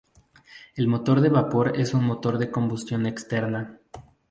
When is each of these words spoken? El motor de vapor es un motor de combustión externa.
El 0.73 0.87
motor 0.87 1.21
de 1.21 1.29
vapor 1.29 1.73
es 1.79 1.93
un 1.93 2.05
motor 2.05 2.39
de 2.39 2.49
combustión 2.49 3.05
externa. 3.05 3.77